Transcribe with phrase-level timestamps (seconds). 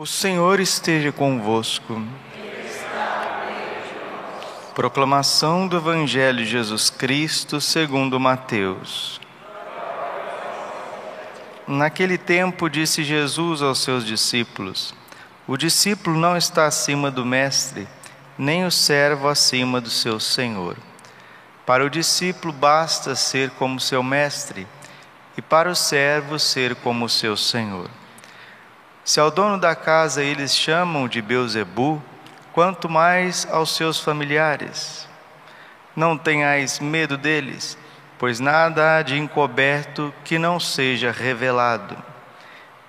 [0.00, 2.00] O Senhor esteja convosco.
[4.72, 9.20] Proclamação do Evangelho de Jesus Cristo segundo Mateus.
[11.66, 14.94] Naquele tempo disse Jesus aos seus discípulos:
[15.48, 17.88] O discípulo não está acima do mestre,
[18.38, 20.76] nem o servo acima do seu senhor.
[21.66, 24.64] Para o discípulo basta ser como seu mestre,
[25.36, 27.90] e para o servo ser como seu senhor.
[29.08, 32.02] Se ao dono da casa eles chamam de Beuzebu,
[32.52, 35.08] quanto mais aos seus familiares.
[35.96, 37.78] Não tenhais medo deles,
[38.18, 41.96] pois nada há de encoberto que não seja revelado,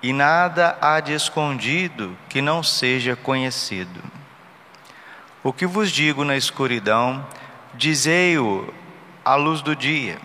[0.03, 4.03] e nada há de escondido que não seja conhecido.
[5.41, 7.25] O que vos digo na escuridão,
[7.75, 8.73] dizei-o
[9.23, 10.17] à luz do dia.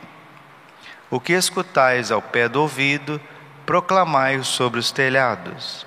[1.08, 3.20] O que escutais ao pé do ouvido,
[3.66, 5.86] proclamai-o sobre os telhados.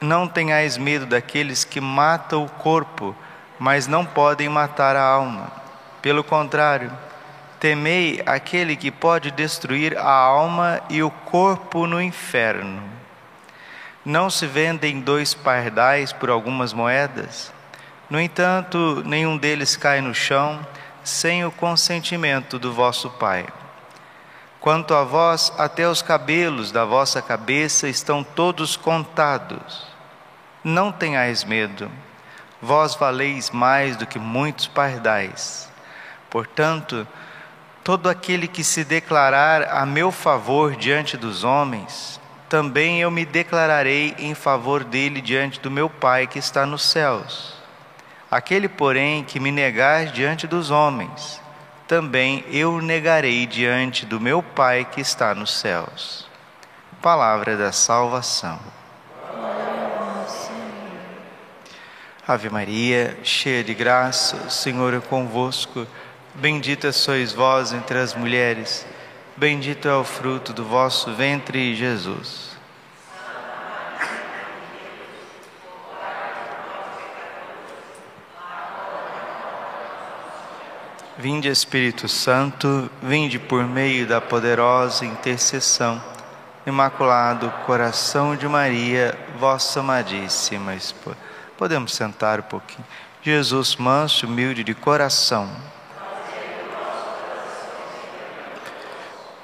[0.00, 3.14] Não tenhais medo daqueles que matam o corpo,
[3.58, 5.52] mas não podem matar a alma.
[6.00, 6.90] Pelo contrário,
[7.58, 12.82] temei aquele que pode destruir a alma e o corpo no inferno.
[14.02, 17.52] Não se vendem dois pardais por algumas moedas?
[18.08, 20.66] No entanto, nenhum deles cai no chão
[21.04, 23.46] sem o consentimento do vosso Pai.
[24.60, 29.86] Quanto a vós, até os cabelos da vossa cabeça estão todos contados.
[30.62, 31.90] Não tenhais medo,
[32.60, 35.70] vós valeis mais do que muitos pardais.
[36.28, 37.08] Portanto,
[37.82, 44.14] todo aquele que se declarar a meu favor diante dos homens, também eu me declararei
[44.18, 47.54] em favor dele diante do meu Pai que está nos céus.
[48.30, 51.39] Aquele, porém, que me negar diante dos homens,
[51.90, 56.24] também eu negarei diante do meu Pai que está nos céus.
[57.02, 58.60] Palavra da salvação.
[62.24, 65.84] Ave Maria, cheia de graça, o Senhor é convosco.
[66.32, 68.86] Bendita sois vós entre as mulheres,
[69.36, 72.49] bendito é o fruto do vosso ventre, Jesus.
[81.20, 86.02] Vinde Espírito Santo, vinde por meio da poderosa intercessão.
[86.66, 91.18] Imaculado coração de Maria, vossa amadíssima esposa.
[91.58, 92.86] Podemos sentar um pouquinho.
[93.20, 95.46] Jesus, manso, humilde de coração.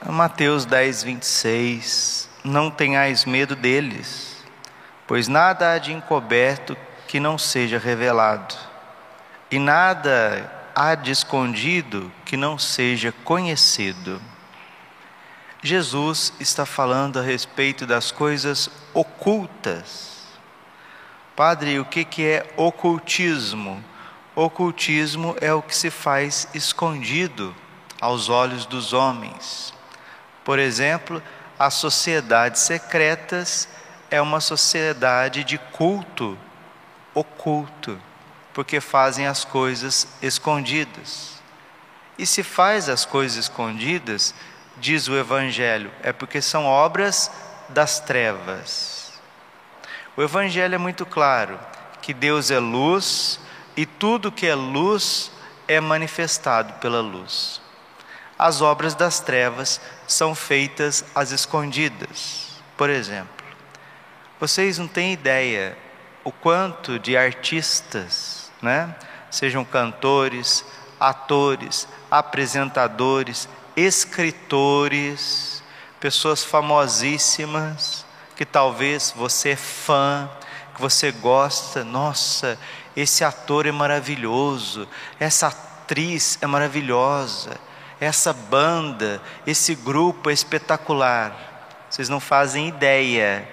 [0.09, 2.31] Mateus 10, 26.
[2.43, 4.43] Não tenhais medo deles,
[5.07, 6.75] pois nada há de encoberto
[7.07, 8.55] que não seja revelado,
[9.51, 14.21] e nada há de escondido que não seja conhecido.
[15.63, 20.27] Jesus está falando a respeito das coisas ocultas.
[21.35, 23.83] Padre, o que, é ocultismo?
[24.35, 27.57] Ocultismo é o que se faz escondido
[27.99, 29.73] aos olhos dos homens.
[30.45, 31.23] Por exemplo,
[31.59, 33.67] as sociedades secretas
[34.11, 36.37] é uma sociedade de culto
[37.15, 37.99] oculto
[38.57, 41.35] porque fazem as coisas escondidas.
[42.17, 44.35] E se faz as coisas escondidas,
[44.79, 47.31] diz o Evangelho, é porque são obras
[47.69, 49.13] das trevas.
[50.17, 51.61] O Evangelho é muito claro
[52.01, 53.39] que Deus é luz
[53.77, 55.31] e tudo que é luz
[55.69, 57.61] é manifestado pela luz.
[58.39, 62.59] As obras das trevas são feitas às escondidas.
[62.75, 63.45] Por exemplo,
[64.41, 65.77] vocês não têm ideia
[66.25, 68.36] o quanto de artistas
[68.67, 68.95] né?
[69.31, 70.65] Sejam cantores,
[70.99, 75.63] atores, apresentadores, escritores,
[76.01, 80.29] pessoas famosíssimas que talvez você é fã,
[80.75, 82.59] que você gosta, nossa,
[82.95, 84.87] esse ator é maravilhoso,
[85.19, 87.57] essa atriz é maravilhosa,
[88.01, 91.87] essa banda, esse grupo é espetacular.
[91.89, 93.49] Vocês não fazem ideia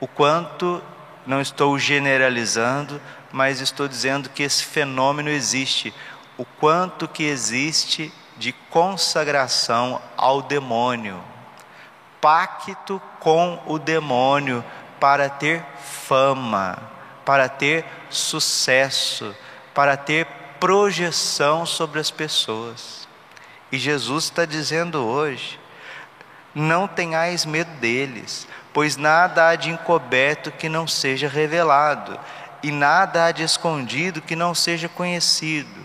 [0.00, 0.82] o quanto,
[1.26, 3.00] não estou generalizando,
[3.36, 5.92] mas estou dizendo que esse fenômeno existe,
[6.38, 11.22] o quanto que existe de consagração ao demônio,
[12.18, 14.64] pacto com o demônio
[14.98, 16.78] para ter fama,
[17.26, 19.36] para ter sucesso,
[19.74, 20.26] para ter
[20.58, 23.06] projeção sobre as pessoas.
[23.70, 25.60] E Jesus está dizendo hoje:
[26.54, 32.20] não tenhais medo deles, pois nada há de encoberto que não seja revelado,
[32.62, 35.80] e nada há de escondido que não seja conhecido.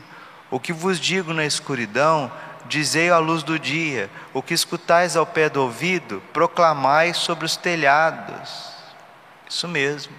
[0.49, 2.29] O que vos digo na escuridão,
[2.65, 7.55] dizei à luz do dia, o que escutais ao pé do ouvido, proclamai sobre os
[7.55, 8.73] telhados.
[9.49, 10.13] Isso mesmo.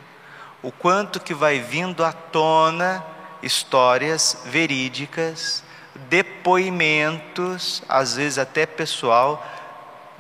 [0.63, 3.05] o quanto que vai vindo à tona
[3.43, 5.63] histórias verídicas,
[6.09, 9.47] depoimentos, às vezes até pessoal,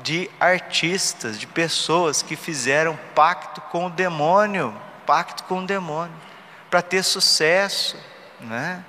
[0.02, 4.74] de artistas, de pessoas que fizeram pacto com o demônio,
[5.06, 6.14] pacto com o demônio,
[6.70, 7.96] para ter sucesso,
[8.40, 8.84] né?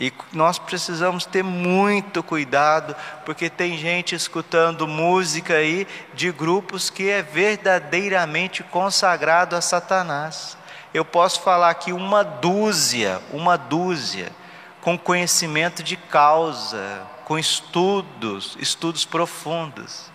[0.00, 7.10] E nós precisamos ter muito cuidado, porque tem gente escutando música aí de grupos que
[7.10, 10.56] é verdadeiramente consagrado a Satanás.
[10.94, 14.32] Eu posso falar aqui uma dúzia, uma dúzia,
[14.80, 20.09] com conhecimento de causa, com estudos, estudos profundos.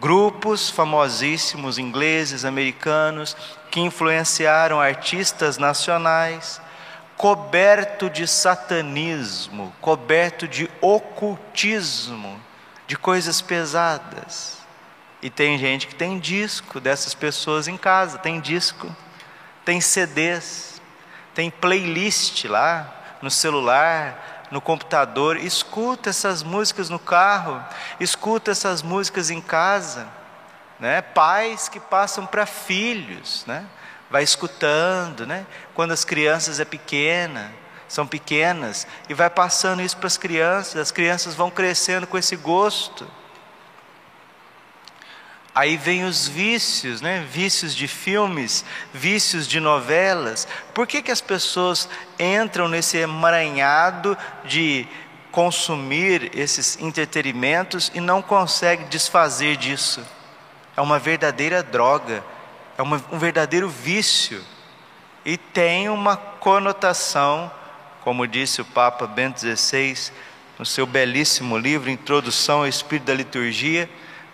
[0.00, 3.36] Grupos famosíssimos ingleses, americanos,
[3.70, 6.60] que influenciaram artistas nacionais,
[7.18, 12.40] coberto de satanismo, coberto de ocultismo,
[12.86, 14.58] de coisas pesadas.
[15.20, 18.90] E tem gente que tem disco dessas pessoas em casa, tem disco,
[19.66, 20.80] tem CDs,
[21.34, 27.62] tem playlist lá no celular, no computador, escuta essas músicas no carro,
[27.98, 30.08] escuta essas músicas em casa,
[30.78, 31.02] né?
[31.02, 33.66] Pais que passam para filhos, né?
[34.10, 35.46] vai escutando, né?
[35.72, 37.52] Quando as crianças é pequena,
[37.88, 42.34] são pequenas e vai passando isso para as crianças, as crianças vão crescendo com esse
[42.34, 43.08] gosto.
[45.60, 47.26] Aí vem os vícios, né?
[47.30, 48.64] Vícios de filmes,
[48.94, 50.48] vícios de novelas.
[50.72, 51.86] Por que, que as pessoas
[52.18, 54.88] entram nesse emaranhado de
[55.30, 60.02] consumir esses entretenimentos e não conseguem desfazer disso?
[60.74, 62.24] É uma verdadeira droga
[62.78, 64.42] é uma, um verdadeiro vício
[65.22, 67.52] e tem uma conotação,
[68.00, 70.10] como disse o Papa Bento XVI
[70.58, 73.86] no seu belíssimo livro Introdução ao Espírito da Liturgia,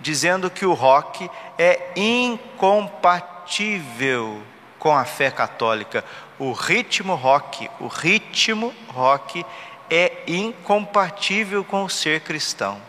[0.06, 4.40] dizendo que o rock é incompatível
[4.78, 6.04] com a fé católica.
[6.38, 9.44] O ritmo rock, o ritmo rock
[9.90, 12.80] é incompatível com o ser cristão.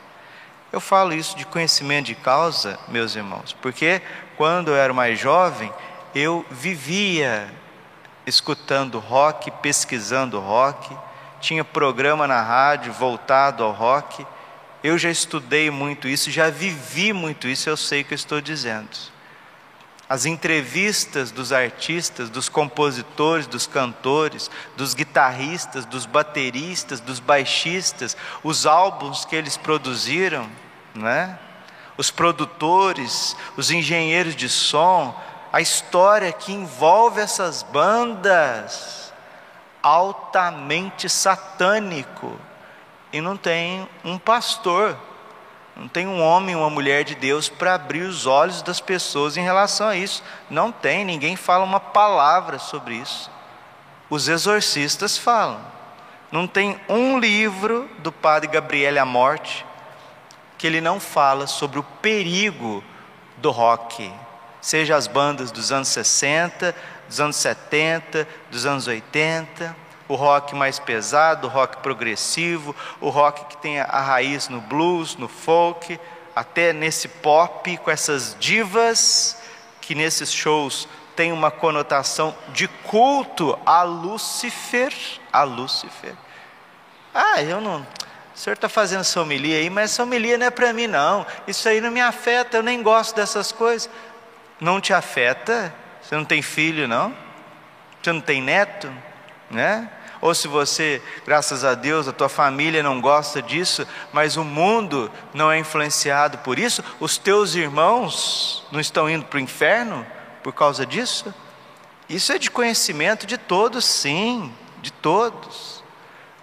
[0.72, 4.00] Eu falo isso de conhecimento de causa, meus irmãos, porque
[4.36, 5.74] quando eu era mais jovem,
[6.14, 7.52] eu vivia
[8.28, 10.96] escutando rock, pesquisando rock,
[11.42, 14.24] tinha programa na rádio voltado ao rock.
[14.88, 18.40] Eu já estudei muito isso, já vivi muito isso, eu sei o que eu estou
[18.40, 18.88] dizendo.
[20.08, 28.66] As entrevistas dos artistas, dos compositores, dos cantores, dos guitarristas, dos bateristas, dos baixistas, os
[28.66, 30.50] álbuns que eles produziram,
[30.96, 31.38] né?
[31.98, 39.12] os produtores, os engenheiros de som, a história que envolve essas bandas,
[39.84, 42.40] altamente satânico.
[43.18, 44.96] E não tem um pastor,
[45.76, 49.42] não tem um homem, uma mulher de Deus para abrir os olhos das pessoas em
[49.42, 50.24] relação a isso.
[50.52, 53.32] Não tem, ninguém fala uma palavra sobre isso.
[54.08, 55.60] Os exorcistas falam.
[56.32, 59.66] Não tem um livro do padre Gabriel Amorte
[60.56, 62.84] que ele não fala sobre o perigo
[63.38, 64.14] do rock,
[64.62, 66.76] seja as bandas dos anos 60,
[67.08, 69.76] dos anos 70, dos anos 80,
[70.08, 75.16] o rock mais pesado, o rock progressivo, o rock que tem a raiz no blues,
[75.16, 76.00] no folk,
[76.36, 79.42] até nesse pop com essas divas
[79.82, 84.94] que nesses shows tem uma conotação de culto a Lúcifer,
[85.34, 86.14] a Lúcifer.
[87.14, 87.86] Ah, eu não,
[88.38, 91.26] o senhor está fazendo essa homilia aí, mas essa homilia não é para mim, não.
[91.48, 93.90] Isso aí não me afeta, eu nem gosto dessas coisas.
[94.62, 95.74] Não te afeta?
[96.00, 97.16] Você não tem filho, não?
[98.00, 98.94] Você não tem neto?
[99.50, 99.90] Né?
[100.22, 105.12] Ou se você, graças a Deus, a tua família não gosta disso, mas o mundo
[105.34, 110.06] não é influenciado por isso, os teus irmãos não estão indo para o inferno
[110.44, 111.34] por causa disso?
[112.10, 115.84] Isso é de conhecimento de todos, sim, de todos.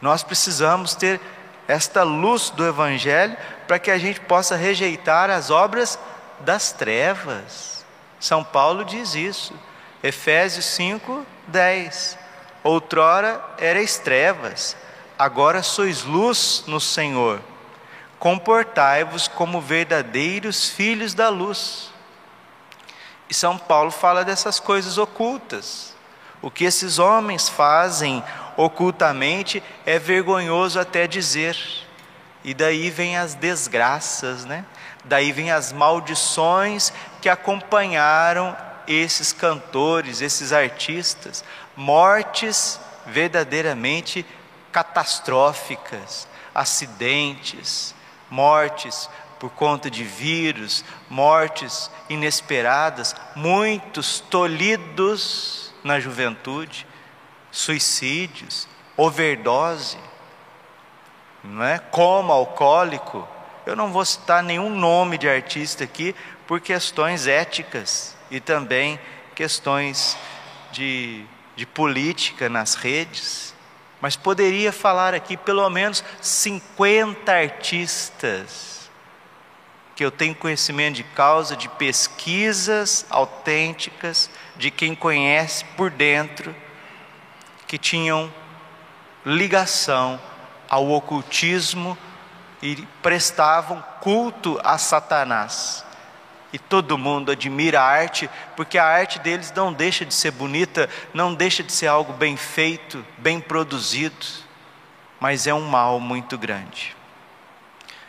[0.00, 1.20] Nós precisamos ter
[1.66, 5.98] esta luz do Evangelho para que a gente possa rejeitar as obras
[6.40, 7.84] das trevas.
[8.20, 9.54] São Paulo diz isso,
[10.02, 12.23] Efésios 5, 10.
[12.64, 14.74] Outrora erais trevas,
[15.18, 17.38] agora sois luz no Senhor.
[18.18, 21.92] Comportai-vos como verdadeiros filhos da luz.
[23.28, 25.94] E São Paulo fala dessas coisas ocultas.
[26.40, 28.24] O que esses homens fazem
[28.56, 31.58] ocultamente é vergonhoso até dizer.
[32.42, 34.64] E daí vem as desgraças, né?
[35.04, 38.56] Daí vem as maldições que acompanharam
[38.86, 41.42] esses cantores, esses artistas,
[41.76, 44.24] mortes verdadeiramente
[44.72, 47.94] catastróficas, acidentes,
[48.30, 56.86] mortes por conta de vírus, mortes inesperadas, muitos tolhidos na juventude,
[57.50, 58.66] suicídios,
[58.96, 59.98] overdose,
[61.42, 61.78] não é?
[61.78, 63.28] Como alcoólico.
[63.66, 66.14] Eu não vou citar nenhum nome de artista aqui
[66.46, 68.98] por questões éticas e também
[69.34, 70.16] questões
[70.72, 71.24] de,
[71.56, 73.54] de política nas redes,
[74.00, 78.74] mas poderia falar aqui pelo menos 50 artistas
[79.94, 86.54] que eu tenho conhecimento de causa, de pesquisas autênticas, de quem conhece por dentro,
[87.66, 88.32] que tinham
[89.24, 90.20] ligação
[90.68, 91.96] ao ocultismo
[92.60, 95.84] e prestavam culto a Satanás.
[96.54, 100.88] E todo mundo admira a arte, porque a arte deles não deixa de ser bonita,
[101.12, 104.24] não deixa de ser algo bem feito, bem produzido,
[105.18, 106.94] mas é um mal muito grande.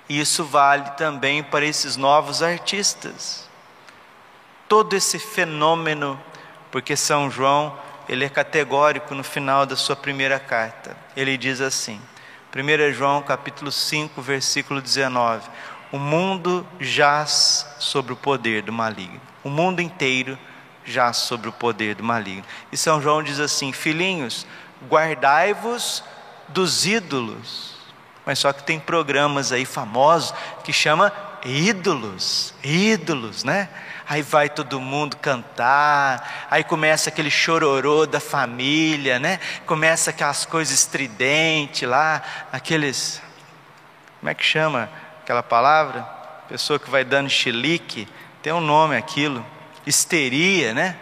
[0.08, 3.50] E isso vale também para esses novos artistas.
[4.70, 6.22] Todo esse fenômeno,
[6.70, 7.76] porque São João,
[8.08, 10.96] ele é categórico no final da sua primeira carta.
[11.18, 12.00] Ele diz assim:
[12.56, 15.50] 1 João capítulo 5, versículo 19.
[15.96, 19.22] O mundo jaz sobre o poder do maligno.
[19.42, 20.38] O mundo inteiro
[20.84, 22.44] jaz sobre o poder do maligno.
[22.70, 24.46] E São João diz assim: Filhinhos,
[24.90, 26.04] guardai-vos
[26.50, 27.78] dos ídolos.
[28.26, 30.34] Mas só que tem programas aí famosos
[30.66, 31.14] que chama
[31.46, 33.70] ídolos, ídolos, né?
[34.06, 39.40] aí vai todo mundo cantar, aí começa aquele chororô da família, né?
[39.66, 42.22] Começa aquelas coisas estridentes lá,
[42.52, 43.22] aqueles.
[44.20, 44.90] Como é que chama
[45.26, 46.04] aquela palavra?
[46.48, 48.08] Pessoa que vai dando chilique,
[48.44, 49.44] tem um nome aquilo,
[49.84, 50.96] histeria, né?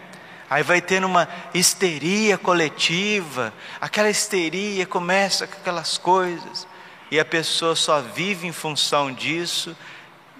[0.48, 6.66] Aí vai tendo uma histeria coletiva, aquela histeria começa com aquelas coisas,
[7.10, 9.76] e a pessoa só vive em função disso,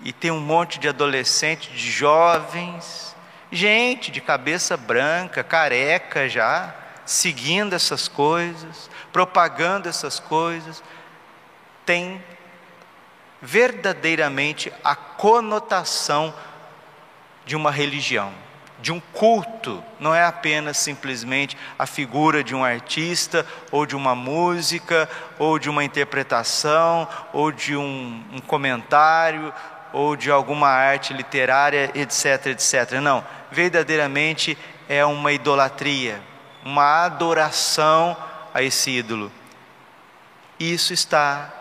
[0.03, 3.15] e tem um monte de adolescentes, de jovens,
[3.53, 6.75] gente de cabeça branca, careca já,
[7.05, 10.83] seguindo essas coisas, propagando essas coisas,
[11.85, 12.23] tem
[13.45, 16.33] verdadeiramente a conotação
[17.45, 18.33] de uma religião,
[18.81, 24.15] de um culto, não é apenas simplesmente a figura de um artista, ou de uma
[24.15, 25.09] música,
[25.39, 29.53] ou de uma interpretação, ou de um, um comentário,
[29.93, 32.93] ou de alguma arte literária, etc, etc.
[33.03, 33.23] Não,
[33.53, 34.57] verdadeiramente
[34.89, 36.21] é uma idolatria,
[36.65, 38.17] uma adoração
[38.55, 39.31] a esse ídolo.
[40.59, 41.53] Isso está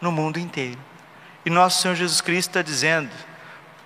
[0.00, 0.91] no mundo inteiro.
[1.44, 3.10] E nosso Senhor Jesus Cristo está dizendo: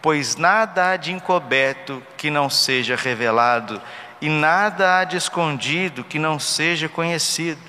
[0.02, 3.80] Pois nada há de encoberto que não seja revelado,
[4.20, 7.60] e nada há de escondido que não seja conhecido.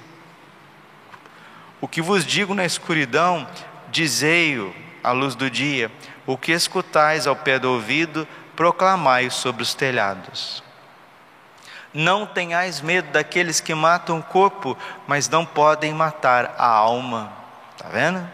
[1.80, 3.48] O que vos digo na escuridão,
[3.90, 5.92] dizei-o à luz do dia,
[6.26, 10.64] o que escutais ao pé do ouvido, proclamai sobre os telhados.
[11.94, 14.78] Não tenhais medo daqueles que matam o corpo,
[15.08, 17.32] mas não podem matar a alma.
[17.76, 18.28] Está vendo?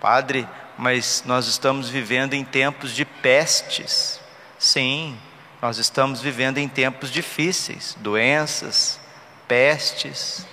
[0.00, 4.20] Padre, mas nós estamos vivendo em tempos de pestes.
[4.58, 5.18] Sim,
[5.60, 9.00] nós estamos vivendo em tempos difíceis doenças,
[9.48, 10.46] pestes,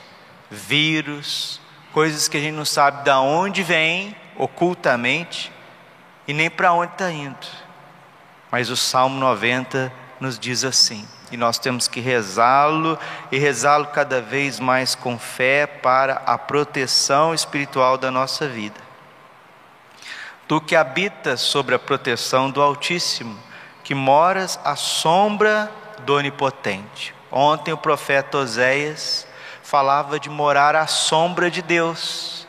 [0.50, 1.60] vírus,
[1.92, 5.52] coisas que a gente não sabe de onde vem ocultamente
[6.28, 7.48] e nem para onde está indo.
[8.52, 12.98] Mas o Salmo 90 nos diz assim, e nós temos que rezá-lo
[13.32, 18.83] e rezá-lo cada vez mais com fé para a proteção espiritual da nossa vida.
[20.54, 23.40] Tu que habitas sobre a proteção do Altíssimo,
[23.84, 25.72] que moras à sombra
[26.06, 27.12] do Onipotente.
[27.32, 29.26] Ontem o profeta Oséias
[29.64, 32.48] falava de morar à sombra de Deus.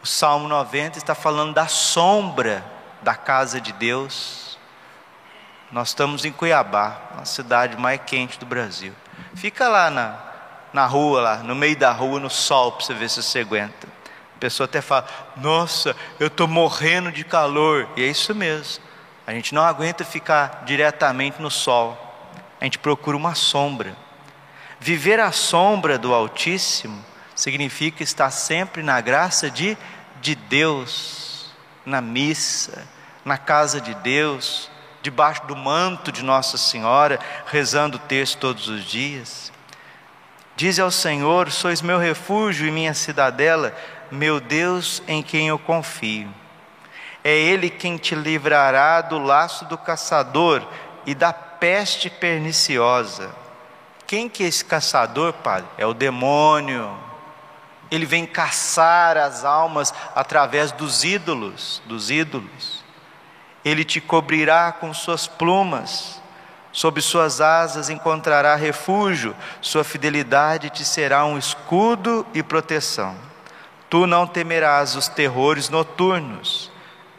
[0.00, 2.64] O Salmo 90 está falando da sombra
[3.02, 4.56] da casa de Deus.
[5.72, 8.94] Nós estamos em Cuiabá, a cidade mais quente do Brasil.
[9.34, 10.18] Fica lá na,
[10.72, 13.97] na rua, lá, no meio da rua, no sol, para você ver se você aguenta.
[14.38, 17.88] A pessoa até fala: Nossa, eu estou morrendo de calor.
[17.96, 18.82] E é isso mesmo.
[19.26, 21.98] A gente não aguenta ficar diretamente no sol.
[22.60, 23.94] A gente procura uma sombra.
[24.80, 27.04] Viver à sombra do Altíssimo
[27.34, 29.76] significa estar sempre na graça de,
[30.20, 31.28] de Deus
[31.88, 32.86] na missa,
[33.24, 34.70] na casa de Deus,
[35.02, 39.50] debaixo do manto de Nossa Senhora, rezando o texto todos os dias.
[40.54, 43.74] Diz ao Senhor: Sois meu refúgio e minha cidadela,
[44.10, 46.28] meu Deus em quem eu confio.
[47.22, 50.66] É Ele quem te livrará do laço do caçador
[51.04, 53.30] e da peste perniciosa.
[54.06, 55.64] Quem que é esse caçador, Pai?
[55.76, 57.08] É o demônio
[57.90, 62.84] ele vem caçar as almas através dos ídolos, dos ídolos.
[63.64, 66.20] Ele te cobrirá com suas plumas,
[66.70, 73.16] Sob suas asas encontrará refúgio, sua fidelidade te será um escudo e proteção.
[73.88, 76.70] Tu não temerás os terrores noturnos,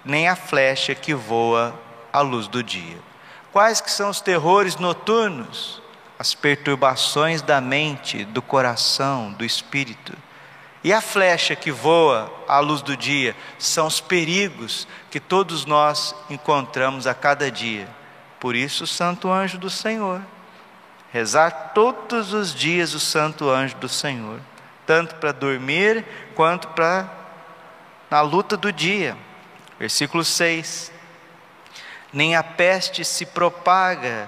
[0.05, 1.73] nem a flecha que voa
[2.13, 2.97] à luz do dia.
[3.51, 5.81] Quais que são os terrores noturnos?
[6.17, 10.13] As perturbações da mente, do coração, do espírito.
[10.83, 16.15] E a flecha que voa à luz do dia são os perigos que todos nós
[16.29, 17.88] encontramos a cada dia.
[18.39, 20.21] Por isso, o santo anjo do Senhor.
[21.11, 24.39] Rezar todos os dias o santo anjo do Senhor,
[24.89, 26.03] tanto para dormir
[26.34, 27.08] quanto para
[28.10, 29.15] na luta do dia.
[29.77, 30.91] Versículo 6.
[32.12, 34.27] Nem a peste se propaga,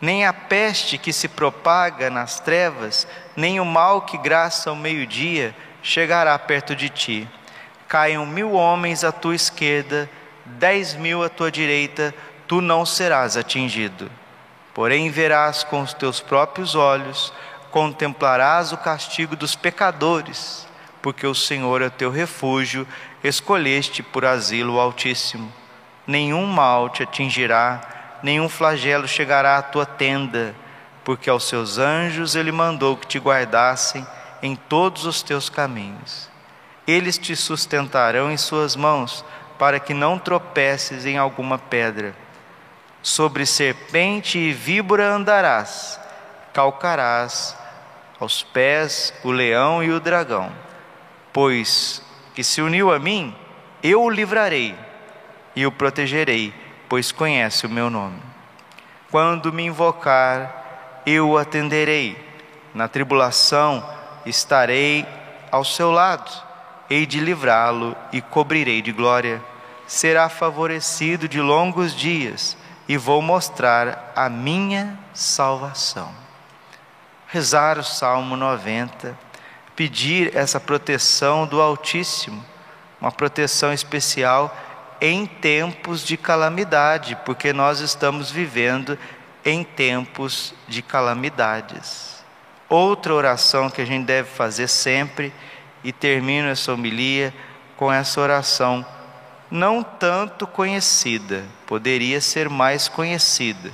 [0.00, 5.54] nem a peste que se propaga nas trevas, nem o mal que graça ao meio-dia
[5.80, 7.28] chegará perto de ti.
[7.86, 10.10] Caiam mil homens à tua esquerda,
[10.44, 12.12] dez mil à tua direita,
[12.48, 14.10] tu não serás atingido.
[14.74, 17.32] Porém, verás com os teus próprios olhos,
[17.76, 20.66] contemplarás o castigo dos pecadores,
[21.02, 22.88] porque o Senhor é teu refúgio,
[23.22, 25.52] escolheste por asilo o Altíssimo.
[26.06, 30.54] Nenhum mal te atingirá, nenhum flagelo chegará à tua tenda
[31.04, 34.06] porque aos seus anjos ele mandou que te guardassem
[34.42, 36.30] em todos os teus caminhos.
[36.86, 39.22] Eles te sustentarão em suas mãos,
[39.58, 42.16] para que não tropeces em alguma pedra.
[43.02, 46.00] Sobre serpente e víbora andarás,
[46.54, 47.65] calcarás
[48.18, 50.50] aos pés o leão e o dragão.
[51.32, 52.02] Pois
[52.34, 53.34] que se uniu a mim,
[53.82, 54.74] eu o livrarei
[55.54, 56.52] e o protegerei,
[56.88, 58.20] pois conhece o meu nome.
[59.10, 62.16] Quando me invocar, eu o atenderei.
[62.74, 63.88] Na tribulação
[64.26, 65.06] estarei
[65.50, 66.30] ao seu lado,
[66.90, 69.42] hei de livrá-lo e cobrirei de glória.
[69.86, 72.56] Será favorecido de longos dias
[72.88, 76.25] e vou mostrar a minha salvação.
[77.28, 79.18] Rezar o Salmo 90,
[79.74, 82.44] pedir essa proteção do Altíssimo,
[83.00, 84.56] uma proteção especial
[85.00, 88.98] em tempos de calamidade, porque nós estamos vivendo
[89.44, 92.24] em tempos de calamidades.
[92.68, 95.32] Outra oração que a gente deve fazer sempre,
[95.84, 97.32] e termino essa homilia
[97.76, 98.84] com essa oração,
[99.48, 103.70] não tanto conhecida, poderia ser mais conhecida.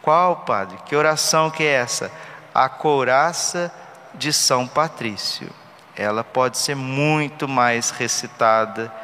[0.00, 0.78] Qual, Padre?
[0.86, 2.12] Que oração que é essa?
[2.54, 3.72] A couraça
[4.14, 5.50] de São Patrício.
[5.96, 8.94] Ela pode ser muito mais recitada,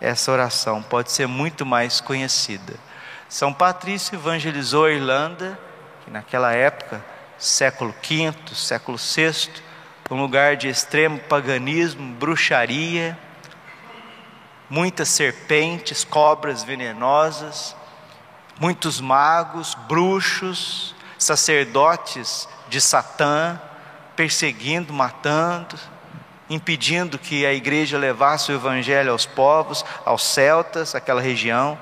[0.00, 2.74] essa oração pode ser muito mais conhecida.
[3.28, 5.56] São Patrício evangelizou a Irlanda,
[6.04, 7.04] que naquela época,
[7.38, 9.48] século V, século VI,
[10.10, 13.16] um lugar de extremo paganismo, bruxaria,
[14.68, 17.76] muitas serpentes, cobras venenosas,
[18.58, 23.60] muitos magos, bruxos, sacerdotes de Satã,
[24.14, 25.76] perseguindo, matando,
[26.50, 31.78] impedindo que a igreja levasse o evangelho aos povos, aos celtas, aquela região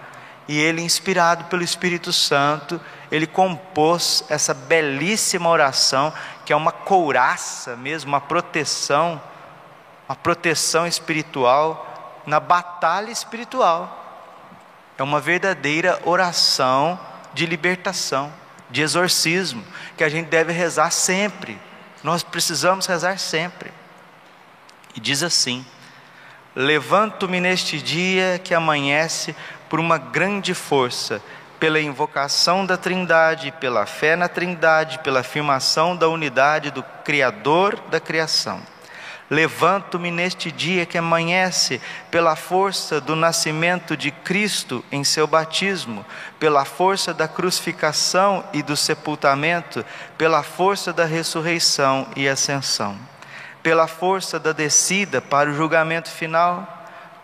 [0.49, 6.13] e ele, inspirado pelo Espírito Santo, ele compôs essa belíssima oração,
[6.45, 9.21] que é uma couraça mesmo, uma proteção,
[10.09, 14.05] uma proteção espiritual na batalha espiritual.
[14.97, 16.99] É uma verdadeira oração
[17.35, 18.33] de libertação,
[18.71, 19.65] de exorcismo,
[19.97, 21.59] que a gente deve rezar sempre.
[22.03, 23.73] Nós precisamos rezar sempre.
[24.95, 25.65] E diz assim:
[26.55, 29.35] Levanto-me neste dia que amanhece
[29.69, 31.23] por uma grande força,
[31.59, 38.01] pela invocação da Trindade, pela fé na Trindade, pela afirmação da unidade do Criador da
[38.01, 38.61] criação.
[39.31, 46.05] Levanto-me neste dia que amanhece, pela força do nascimento de Cristo em seu batismo,
[46.39, 49.85] pela força da crucificação e do sepultamento,
[50.17, 52.97] pela força da ressurreição e ascensão,
[53.63, 56.77] pela força da descida para o julgamento final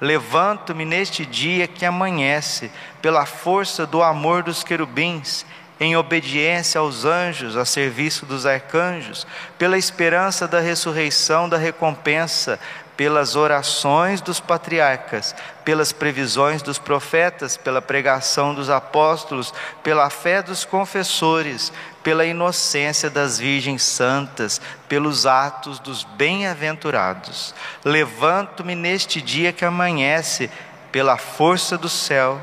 [0.03, 5.47] Levanto-me neste dia que amanhece, pela força do amor dos querubins,
[5.83, 9.27] em obediência aos anjos, a serviço dos arcanjos,
[9.59, 12.61] pela esperança da ressurreição da recompensa,
[12.97, 20.65] pelas orações dos patriarcas, pelas previsões dos profetas, pela pregação dos apóstolos, pela fé dos
[20.65, 27.57] confessores, pela inocência das virgens santas, pelos atos dos bem-aventurados.
[27.85, 30.49] Levanto-me neste dia que amanhece,
[30.93, 32.41] pela força do céu,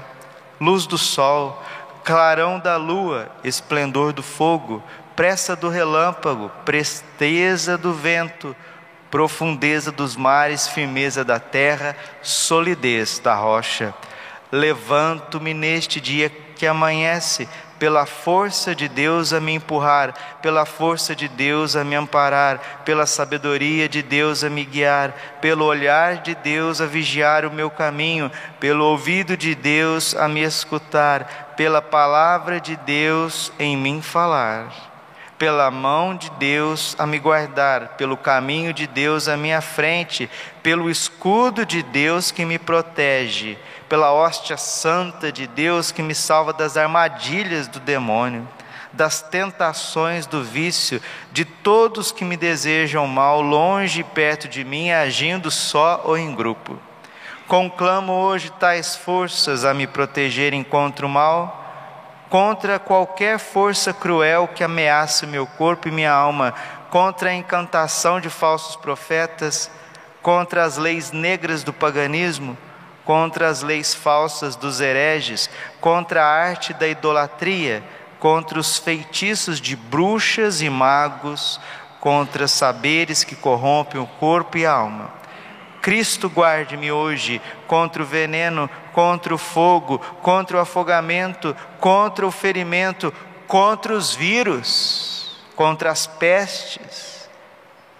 [0.60, 1.64] luz do sol,
[2.10, 4.84] clarão da lua, esplendor do fogo,
[5.16, 8.56] pressa do relâmpago, presteza do vento,
[9.12, 13.94] profundeza dos mares, firmeza da terra, solidez da rocha.
[14.52, 17.48] Levanto-me neste dia que amanhece,
[17.80, 23.06] pela força de Deus a me empurrar, pela força de Deus a me amparar, pela
[23.06, 28.30] sabedoria de Deus a me guiar, pelo olhar de Deus a vigiar o meu caminho,
[28.60, 34.90] pelo ouvido de Deus a me escutar, pela palavra de Deus em mim falar
[35.40, 40.30] pela mão de Deus a me guardar, pelo caminho de Deus à minha frente,
[40.62, 43.58] pelo escudo de Deus que me protege,
[43.90, 48.48] pela hóstia santa de Deus que me salva das armadilhas do demônio,
[48.94, 54.92] das tentações do vício, de todos que me desejam mal, longe e perto de mim,
[54.92, 56.80] agindo só ou em grupo.
[57.48, 61.60] Conclamo hoje tais forças a me protegerem contra o mal
[62.30, 66.54] contra qualquer força cruel que ameace meu corpo e minha alma,
[66.90, 69.70] contra a encantação de falsos profetas,
[70.22, 72.58] contra as leis negras do paganismo,
[73.10, 75.50] contra as leis falsas dos hereges,
[75.82, 77.84] contra a arte da idolatria,
[78.20, 81.60] contra os feitiços de bruxas e magos,
[82.00, 85.12] contra saberes que corrompem o corpo e a alma.
[85.82, 93.12] Cristo guarde-me hoje contra o veneno, contra o fogo, contra o afogamento, contra o ferimento,
[93.48, 97.19] contra os vírus, contra as pestes,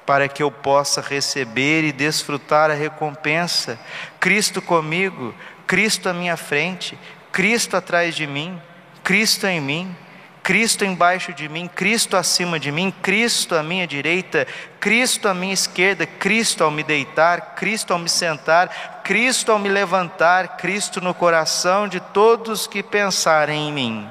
[0.10, 3.80] para que eu possa receber e desfrutar a recompensa.
[4.20, 5.36] Cristo comigo,
[5.68, 6.98] Cristo à minha frente,
[7.32, 8.60] Cristo atrás de mim,
[9.04, 9.96] Cristo em mim.
[10.42, 14.48] Cristo embaixo de mim, Cristo acima de mim, Cristo à minha direita,
[14.80, 19.70] Cristo à minha esquerda, Cristo ao me deitar, Cristo ao me sentar, Cristo ao me
[19.70, 24.10] levantar, Cristo no coração de todos que pensarem em mim.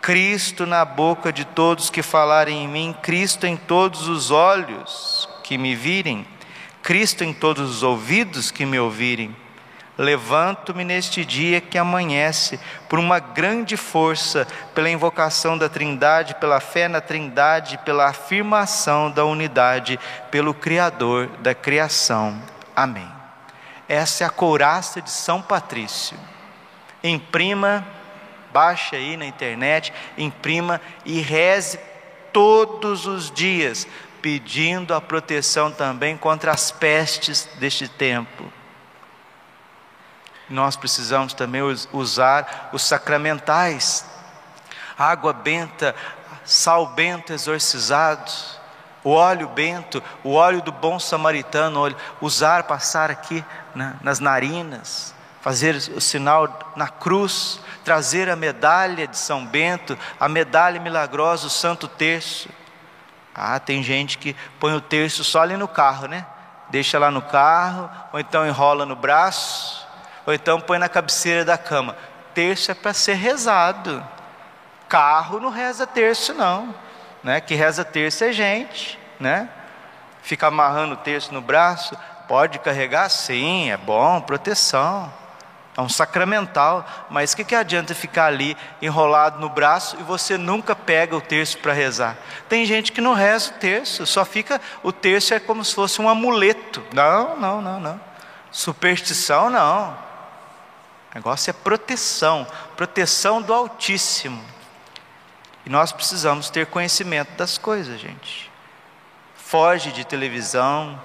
[0.00, 5.58] Cristo na boca de todos que falarem em mim, Cristo em todos os olhos que
[5.58, 6.26] me virem,
[6.82, 9.34] Cristo em todos os ouvidos que me ouvirem
[9.98, 16.86] Levanto-me neste dia que amanhece, por uma grande força, pela invocação da Trindade, pela fé
[16.86, 19.98] na Trindade, pela afirmação da unidade,
[20.30, 22.40] pelo Criador da criação.
[22.76, 23.10] Amém.
[23.88, 26.16] Essa é a couraça de São Patrício.
[27.02, 27.84] Imprima,
[28.52, 31.76] baixe aí na internet, imprima e reze
[32.32, 33.84] todos os dias,
[34.20, 38.58] pedindo a proteção também contra as pestes deste tempo
[40.48, 41.60] nós precisamos também
[41.92, 44.04] usar os sacramentais,
[44.98, 45.94] água benta,
[46.44, 48.30] sal bento exorcizado,
[49.04, 55.76] o óleo bento, o óleo do bom samaritano, usar, passar aqui né, nas narinas, fazer
[55.94, 61.86] o sinal na cruz, trazer a medalha de São Bento, a medalha milagrosa, o Santo
[61.86, 62.48] Terço.
[63.40, 66.26] Ah, tem gente que põe o terço só ali no carro, né?
[66.70, 69.86] Deixa lá no carro, ou então enrola no braço,
[70.26, 71.96] ou então põe na cabeceira da cama.
[72.34, 74.04] Terço é para ser rezado.
[74.88, 76.74] Carro não reza terço, não.
[77.22, 77.40] Né?
[77.40, 79.48] Que reza terço é gente, né?
[80.20, 81.96] Fica amarrando o terço no braço,
[82.26, 83.08] pode carregar?
[83.08, 85.12] Sim, é bom, proteção.
[85.78, 90.36] É um sacramental, mas o que, que adianta ficar ali enrolado no braço e você
[90.36, 92.18] nunca pega o terço para rezar?
[92.48, 94.60] Tem gente que não reza o terço, só fica.
[94.82, 96.82] O terço é como se fosse um amuleto.
[96.92, 98.00] Não, não, não, não.
[98.50, 99.90] Superstição não.
[101.12, 102.44] O negócio é proteção,
[102.76, 104.44] proteção do Altíssimo.
[105.64, 108.50] E nós precisamos ter conhecimento das coisas, gente.
[109.36, 111.00] Foge de televisão,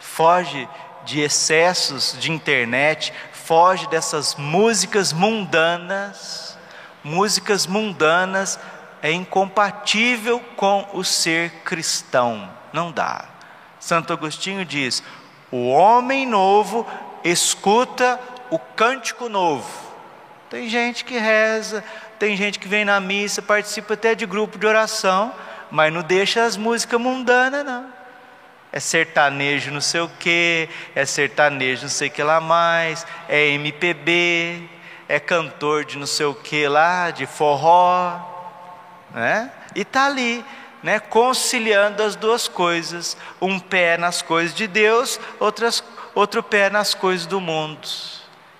[0.00, 0.68] foge
[1.04, 3.12] de excessos de internet,
[3.46, 6.58] foge dessas músicas mundanas.
[7.04, 8.58] Músicas mundanas
[9.00, 13.24] é incompatível com o ser cristão, não dá.
[13.78, 15.02] Santo Agostinho diz:
[15.52, 16.84] o homem novo
[17.22, 18.18] escuta
[18.50, 19.86] o cântico novo.
[20.50, 21.84] Tem gente que reza,
[22.18, 25.32] tem gente que vem na missa, participa até de grupo de oração,
[25.70, 27.95] mas não deixa as músicas mundanas, não.
[28.76, 33.46] É sertanejo não sei o que, é sertanejo não sei o que lá mais, é
[33.52, 34.68] MPB,
[35.08, 38.20] é cantor de não sei o que lá, de forró,
[39.14, 39.50] né?
[39.74, 40.44] E tá ali,
[40.82, 45.82] né, conciliando as duas coisas, um pé nas coisas de Deus, outras,
[46.14, 47.88] outro pé nas coisas do mundo.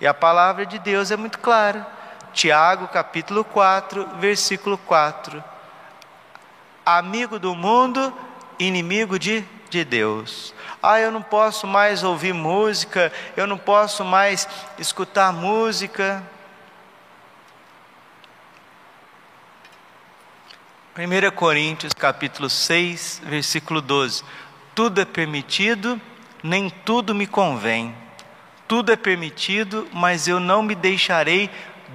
[0.00, 1.86] E a palavra de Deus é muito clara.
[2.32, 5.44] Tiago capítulo 4, versículo 4.
[6.86, 8.14] Amigo do mundo,
[8.58, 10.54] inimigo de, de Deus.
[10.82, 16.22] Ah, eu não posso mais ouvir música, eu não posso mais escutar música.
[20.96, 24.24] 1 Coríntios capítulo 6, versículo 12.
[24.74, 26.00] Tudo é permitido,
[26.42, 27.94] nem tudo me convém
[28.68, 31.50] tudo é permitido, mas eu não me deixarei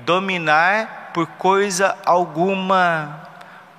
[0.06, 3.30] dominar por coisa alguma.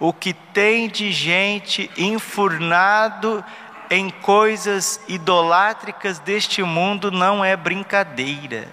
[0.05, 3.45] O que tem de gente enfurnado
[3.89, 8.67] em coisas idolátricas deste mundo não é brincadeira.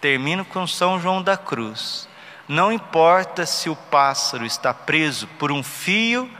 [0.00, 2.08] Termino com São João da Cruz.
[2.46, 6.30] Não importa se o pássaro está preso por um fio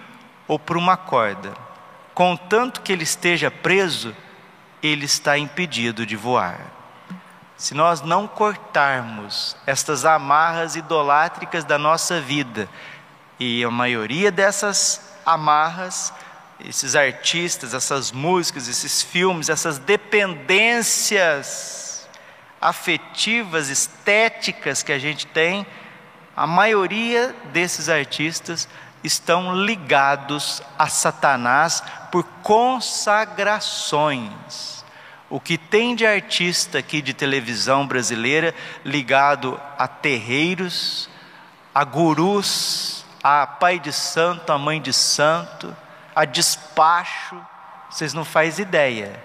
[0.46, 1.53] ou por uma corda,
[2.14, 4.14] contanto que ele esteja preso,
[4.81, 6.61] ele está impedido de voar.
[7.57, 12.68] Se nós não cortarmos estas amarras idolátricas da nossa vida,
[13.40, 16.12] e a maioria dessas amarras
[16.64, 22.07] esses artistas, essas músicas, esses filmes, essas dependências
[22.61, 25.66] afetivas, estéticas que a gente tem,
[26.37, 28.68] a maioria desses artistas
[29.03, 34.85] estão ligados a Satanás por consagrações.
[35.31, 41.09] O que tem de artista aqui de televisão brasileira ligado a terreiros,
[41.74, 45.76] a gurus, a pai de santo, a mãe de santo,
[46.14, 47.37] a despacho,
[47.88, 49.22] vocês não fazem ideia.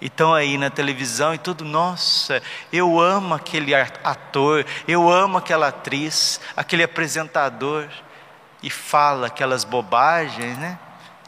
[0.00, 5.68] E estão aí na televisão e tudo, nossa, eu amo aquele ator, eu amo aquela
[5.68, 7.86] atriz, aquele apresentador,
[8.62, 10.78] e fala aquelas bobagens, né?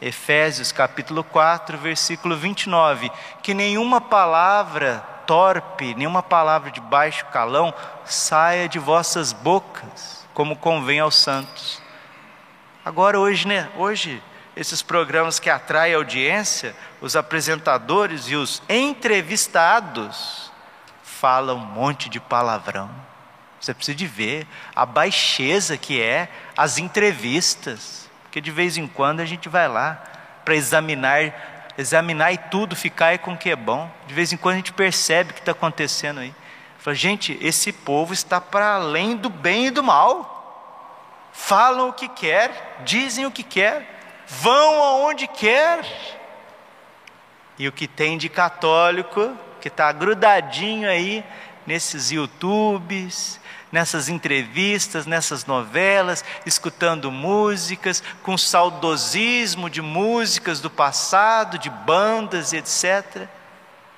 [0.01, 3.11] Efésios capítulo 4, versículo 29,
[3.41, 10.99] que nenhuma palavra torpe, nenhuma palavra de baixo calão saia de vossas bocas, como convém
[10.99, 11.82] aos santos.
[12.85, 13.69] Agora hoje, né?
[13.77, 14.21] Hoje
[14.57, 20.51] esses programas que atraem audiência, os apresentadores e os entrevistados
[21.01, 22.91] falam um monte de palavrão.
[23.59, 29.21] Você precisa de ver a baixeza que é as entrevistas, porque de vez em quando
[29.21, 30.03] a gente vai lá
[30.43, 33.89] para examinar, examinar e tudo ficar com o que é bom.
[34.05, 36.35] De vez em quando a gente percebe o que está acontecendo aí.
[36.79, 40.32] Fala, gente, esse povo está para além do bem e do mal.
[41.33, 45.83] Falam o que quer, dizem o que quer, vão aonde quer.
[47.57, 51.25] E o que tem de católico, que está grudadinho aí
[51.65, 53.39] nesses YouTubes,
[53.71, 63.27] nessas entrevistas, nessas novelas, escutando músicas, com saudosismo de músicas do passado, de bandas, etc.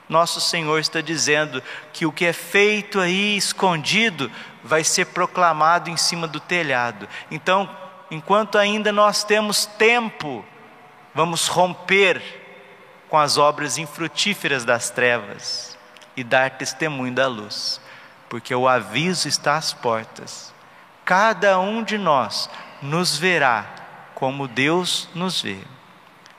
[0.08, 4.32] Nosso Senhor está dizendo que o que é feito aí escondido
[4.66, 7.08] vai ser proclamado em cima do telhado.
[7.30, 7.70] Então,
[8.10, 10.44] enquanto ainda nós temos tempo,
[11.14, 12.22] vamos romper
[13.08, 15.78] com as obras infrutíferas das trevas
[16.18, 17.80] e dar testemunho da luz,
[18.28, 20.52] porque o aviso está às portas.
[21.06, 22.50] Cada um de nós
[22.82, 23.66] nos verá
[24.16, 25.60] como Deus nos vê.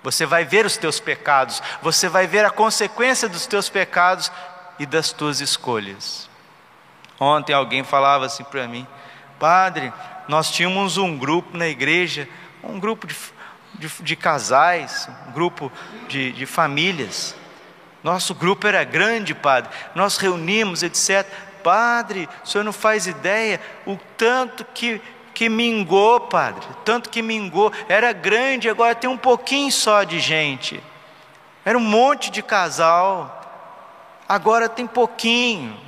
[0.02, 4.32] Você vai ver os teus pecados, você vai ver a consequência dos teus pecados
[4.78, 6.28] e das tuas escolhas.
[7.18, 8.86] Ontem alguém falava assim para mim,
[9.38, 9.92] Padre,
[10.28, 12.28] nós tínhamos um grupo na igreja,
[12.62, 13.14] um grupo de,
[13.74, 15.70] de, de casais, um grupo
[16.08, 17.36] de, de famílias.
[18.02, 19.70] Nosso grupo era grande, padre.
[19.94, 21.26] Nós reunimos, etc.
[21.62, 25.02] Padre, o senhor não faz ideia o tanto que,
[25.34, 26.64] que mingou, padre.
[26.84, 27.72] Tanto que mingou.
[27.88, 30.82] Era grande, agora tem um pouquinho só de gente.
[31.64, 33.42] Era um monte de casal.
[34.28, 35.85] Agora tem pouquinho.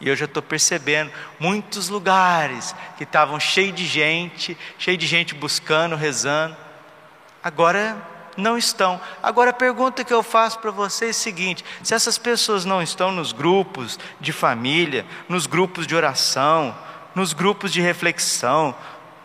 [0.00, 5.34] E eu já estou percebendo muitos lugares que estavam cheios de gente, cheio de gente
[5.34, 6.56] buscando, rezando,
[7.42, 7.96] agora
[8.36, 9.00] não estão.
[9.22, 12.82] Agora a pergunta que eu faço para vocês é a seguinte: se essas pessoas não
[12.82, 16.76] estão nos grupos de família, nos grupos de oração,
[17.14, 18.74] nos grupos de reflexão,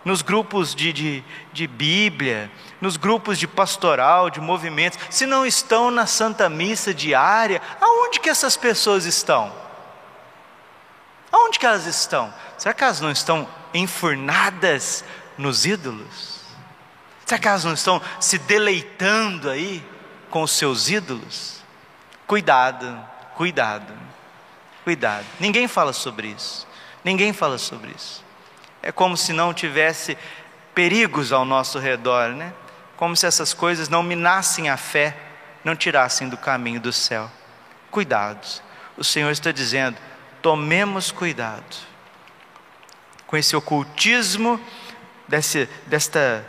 [0.05, 5.91] nos grupos de, de, de Bíblia, nos grupos de pastoral, de movimentos, se não estão
[5.91, 9.60] na Santa Missa diária, aonde que essas pessoas estão?
[11.31, 12.33] Aonde que elas estão?
[12.57, 15.03] Será que elas não estão enfurnadas
[15.37, 16.41] nos ídolos?
[17.25, 19.83] Será que elas não estão se deleitando aí
[20.29, 21.61] com os seus ídolos?
[22.27, 22.99] Cuidado,
[23.35, 23.93] cuidado,
[24.83, 25.25] cuidado.
[25.39, 26.67] Ninguém fala sobre isso.
[27.03, 28.23] Ninguém fala sobre isso.
[28.81, 30.17] É como se não tivesse
[30.73, 32.53] perigos ao nosso redor, né?
[32.97, 35.15] Como se essas coisas não minassem a fé,
[35.63, 37.29] não tirassem do caminho do céu.
[37.89, 38.61] Cuidados.
[38.97, 39.97] O Senhor está dizendo:
[40.41, 41.91] tomemos cuidado
[43.27, 44.59] com esse ocultismo
[45.27, 46.45] desse, desta,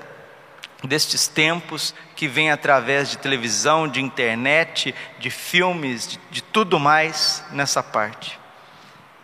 [0.83, 7.45] destes tempos que vem através de televisão, de internet, de filmes, de, de tudo mais
[7.53, 8.41] nessa parte.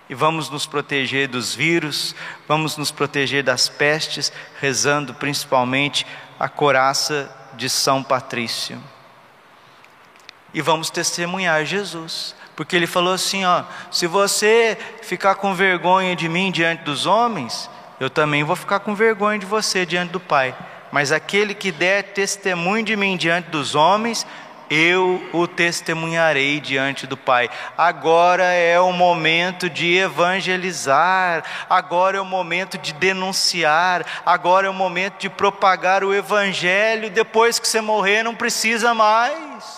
[0.09, 2.15] E vamos nos proteger dos vírus,
[2.47, 6.07] vamos nos proteger das pestes, rezando principalmente
[6.39, 8.83] a coraça de São Patrício.
[10.55, 16.29] E vamos testemunhar Jesus porque ele falou assim: ó, se você ficar com vergonha de
[16.29, 20.53] mim diante dos homens, eu também vou ficar com vergonha de você diante do Pai.
[20.91, 24.27] Mas aquele que der testemunho de mim diante dos homens,
[24.69, 27.49] eu o testemunharei diante do Pai.
[27.77, 34.75] Agora é o momento de evangelizar, agora é o momento de denunciar, agora é o
[34.75, 37.09] momento de propagar o Evangelho.
[37.09, 39.78] Depois que você morrer, não precisa mais.